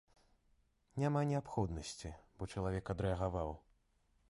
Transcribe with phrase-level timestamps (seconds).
[1.03, 3.49] Няма неабходнасці, бо чалавек адрэагаваў.